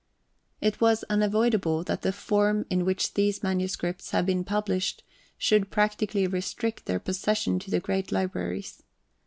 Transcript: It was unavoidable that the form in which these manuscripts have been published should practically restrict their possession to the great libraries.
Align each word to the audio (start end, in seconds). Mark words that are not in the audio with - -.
It 0.61 0.81
was 0.81 1.03
unavoidable 1.11 1.83
that 1.83 2.01
the 2.01 2.11
form 2.11 2.65
in 2.71 2.85
which 2.85 3.13
these 3.13 3.43
manuscripts 3.43 4.09
have 4.09 4.25
been 4.25 4.43
published 4.43 5.03
should 5.37 5.69
practically 5.69 6.25
restrict 6.25 6.87
their 6.87 6.99
possession 6.99 7.59
to 7.59 7.69
the 7.69 7.79
great 7.79 8.11
libraries. 8.11 8.81